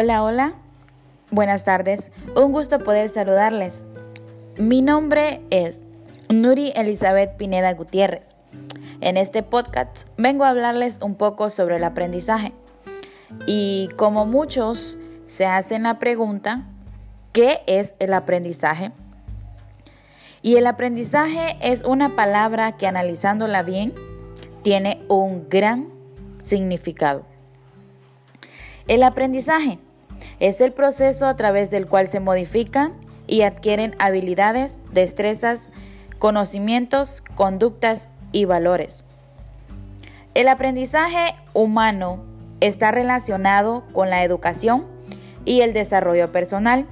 Hola, 0.00 0.22
hola. 0.22 0.52
Buenas 1.32 1.64
tardes. 1.64 2.12
Un 2.36 2.52
gusto 2.52 2.78
poder 2.78 3.08
saludarles. 3.08 3.84
Mi 4.56 4.80
nombre 4.80 5.40
es 5.50 5.80
Nuri 6.28 6.72
Elizabeth 6.76 7.36
Pineda 7.36 7.74
Gutiérrez. 7.74 8.36
En 9.00 9.16
este 9.16 9.42
podcast 9.42 10.06
vengo 10.16 10.44
a 10.44 10.50
hablarles 10.50 11.00
un 11.02 11.16
poco 11.16 11.50
sobre 11.50 11.78
el 11.78 11.82
aprendizaje. 11.82 12.52
Y 13.48 13.88
como 13.96 14.24
muchos 14.24 14.98
se 15.26 15.46
hacen 15.46 15.82
la 15.82 15.98
pregunta, 15.98 16.62
¿qué 17.32 17.62
es 17.66 17.96
el 17.98 18.14
aprendizaje? 18.14 18.92
Y 20.42 20.58
el 20.58 20.68
aprendizaje 20.68 21.56
es 21.60 21.82
una 21.82 22.14
palabra 22.14 22.76
que 22.76 22.86
analizándola 22.86 23.64
bien 23.64 23.94
tiene 24.62 25.02
un 25.08 25.48
gran 25.48 25.88
significado. 26.44 27.24
El 28.86 29.02
aprendizaje 29.02 29.80
es 30.40 30.60
el 30.60 30.72
proceso 30.72 31.26
a 31.26 31.36
través 31.36 31.70
del 31.70 31.86
cual 31.86 32.08
se 32.08 32.20
modifican 32.20 32.94
y 33.26 33.42
adquieren 33.42 33.94
habilidades, 33.98 34.78
destrezas, 34.92 35.70
conocimientos, 36.18 37.22
conductas 37.34 38.08
y 38.32 38.44
valores. 38.44 39.04
El 40.34 40.48
aprendizaje 40.48 41.34
humano 41.54 42.22
está 42.60 42.90
relacionado 42.90 43.84
con 43.92 44.10
la 44.10 44.22
educación 44.22 44.86
y 45.44 45.60
el 45.60 45.72
desarrollo 45.72 46.30
personal 46.32 46.86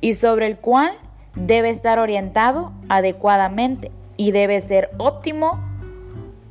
y 0.00 0.14
sobre 0.14 0.46
el 0.46 0.58
cual 0.58 0.92
debe 1.34 1.70
estar 1.70 1.98
orientado 1.98 2.72
adecuadamente 2.88 3.90
y 4.16 4.32
debe 4.32 4.60
ser 4.60 4.90
óptimo 4.98 5.60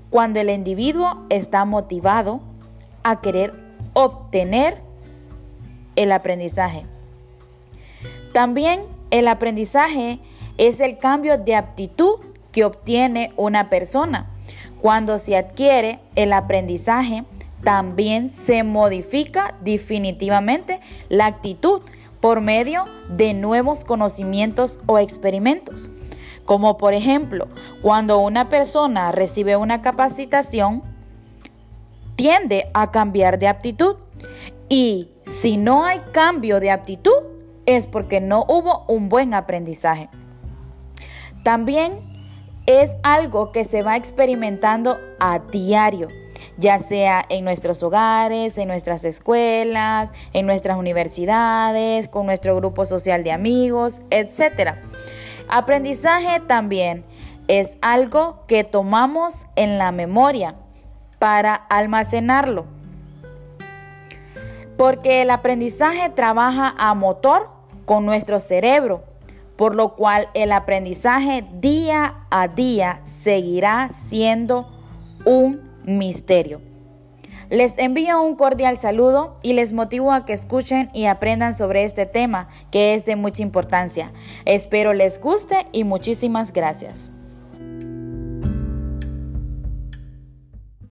cuando 0.10 0.40
el 0.40 0.50
individuo 0.50 1.26
está 1.30 1.66
motivado 1.66 2.42
a 3.04 3.22
querer 3.22 3.54
obtener 3.94 4.82
el 5.96 6.12
aprendizaje. 6.12 6.86
También 8.34 8.82
el 9.10 9.28
aprendizaje 9.28 10.20
es 10.58 10.80
el 10.80 10.98
cambio 10.98 11.38
de 11.38 11.56
aptitud 11.56 12.20
que 12.52 12.66
obtiene 12.66 13.32
una 13.36 13.70
persona. 13.70 14.30
Cuando 14.82 15.20
se 15.20 15.38
adquiere 15.38 16.00
el 16.16 16.34
aprendizaje, 16.34 17.24
también 17.64 18.30
se 18.30 18.64
modifica 18.64 19.56
definitivamente 19.62 20.80
la 21.10 21.28
actitud 21.28 21.82
por 22.20 22.42
medio 22.42 22.86
de 23.10 23.34
nuevos 23.34 23.84
conocimientos 23.84 24.80
o 24.86 25.00
experimentos. 25.00 25.90
Como 26.46 26.78
por 26.78 26.94
ejemplo, 26.94 27.48
cuando 27.82 28.20
una 28.20 28.50
persona 28.50 29.12
recibe 29.12 29.58
una 29.58 29.82
capacitación, 29.82 30.84
tiende 32.16 32.70
a 32.74 32.92
cambiar 32.92 33.40
de 33.40 33.48
aptitud. 33.48 33.96
Y 34.70 35.10
si 35.24 35.58
no 35.58 35.84
hay 35.84 36.00
cambio 36.12 36.60
de 36.60 36.72
aptitud, 36.72 37.24
es 37.66 37.88
porque 37.88 38.22
no 38.22 38.46
hubo 38.48 38.86
un 38.88 39.10
buen 39.10 39.34
aprendizaje. 39.34 40.10
También 41.44 42.12
es 42.66 42.92
algo 43.04 43.52
que 43.52 43.64
se 43.64 43.84
va 43.84 43.98
experimentando 43.98 44.98
a 45.20 45.40
diario, 45.40 46.08
ya 46.58 46.80
sea 46.80 47.26
en 47.30 47.44
nuestros 47.44 47.84
hogares, 47.84 48.58
en 48.58 48.68
nuestras 48.68 49.04
escuelas, 49.04 50.12
en 50.34 50.46
nuestras 50.46 50.78
universidades, 50.78 52.08
con 52.08 52.26
nuestro 52.26 52.56
grupo 52.56 52.86
social 52.86 53.24
de 53.24 53.32
amigos, 53.32 54.02
etc. 54.12 54.76
Aprendizaje 55.50 56.40
también 56.40 57.04
es 57.48 57.78
algo 57.82 58.46
que 58.48 58.64
tomamos 58.64 59.48
en 59.56 59.78
la 59.78 59.92
memoria 59.92 60.56
para 61.20 61.56
almacenarlo. 61.56 62.66
Porque 64.82 65.22
el 65.22 65.30
aprendizaje 65.30 66.10
trabaja 66.10 66.74
a 66.76 66.96
motor 66.96 67.50
con 67.86 68.04
nuestro 68.04 68.40
cerebro, 68.40 69.04
por 69.56 69.76
lo 69.76 69.96
cual 69.96 70.30
el 70.34 70.52
aprendizaje 70.52 71.46
día 71.60 72.26
a 72.32 72.48
día 72.48 73.00
seguirá 73.04 73.90
siendo 73.94 74.72
un 75.24 75.62
misterio. 75.84 76.62
Les 77.52 77.78
envío 77.78 78.24
un 78.24 78.36
cordial 78.36 78.80
saludo 78.80 79.38
y 79.44 79.54
les 79.54 79.72
motivo 79.72 80.12
a 80.14 80.26
que 80.26 80.34
escuchen 80.34 80.90
y 80.96 81.06
aprendan 81.06 81.54
sobre 81.54 81.84
este 81.84 82.08
tema 82.08 82.48
que 82.72 82.96
es 82.96 83.06
de 83.06 83.16
mucha 83.16 83.44
importancia. 83.44 84.12
Espero 84.46 84.94
les 84.94 85.22
guste 85.22 85.68
y 85.74 85.84
muchísimas 85.84 86.54
gracias. 86.54 87.12